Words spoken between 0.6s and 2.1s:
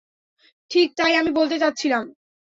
ঠিক তাই আমি বলতে চাচ্ছিলাম।